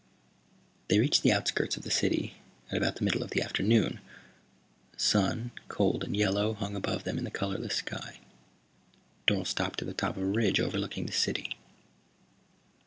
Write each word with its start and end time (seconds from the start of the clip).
They 0.87 0.97
reached 0.97 1.21
the 1.21 1.31
outskirts 1.31 1.77
of 1.77 1.83
the 1.83 1.91
city 1.91 2.33
at 2.71 2.77
about 2.79 2.95
the 2.95 3.03
middle 3.03 3.21
of 3.21 3.29
the 3.29 3.43
afternoon. 3.43 3.99
The 4.93 4.99
sun, 4.99 5.51
cold 5.67 6.03
and 6.03 6.17
yellow, 6.17 6.55
hung 6.55 6.75
above 6.75 7.03
them 7.03 7.19
in 7.19 7.23
the 7.23 7.29
colorless 7.29 7.75
sky. 7.75 8.19
Dorle 9.27 9.45
stopped 9.45 9.79
at 9.83 9.87
the 9.87 9.93
top 9.93 10.17
of 10.17 10.23
a 10.23 10.25
ridge 10.25 10.59
overlooking 10.59 11.05
the 11.05 11.11
city. 11.13 11.55